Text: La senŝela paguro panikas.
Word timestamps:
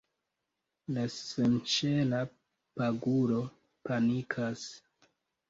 La 0.95 1.03
senŝela 1.15 2.21
paguro 2.81 3.39
panikas. 3.91 4.67